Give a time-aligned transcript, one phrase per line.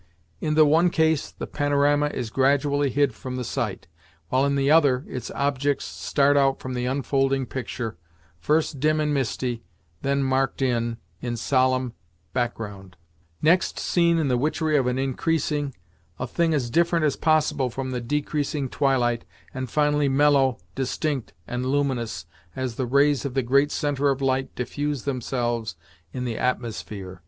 [0.39, 3.85] In the one case the panorama is gradually hid from the sight,
[4.29, 7.97] while in the other its objects start out from the unfolding picture,
[8.39, 9.61] first dim and misty;
[10.01, 11.93] then marked in, in solemn
[12.33, 12.97] background;
[13.43, 15.71] next seen in the witchery of an increasing,
[16.17, 19.23] a thing as different as possible from the decreasing twilight,
[19.53, 22.25] and finally mellow, distinct and luminous,
[22.55, 25.75] as the rays of the great centre of light diffuse themselves
[26.11, 27.19] in the atmosphere.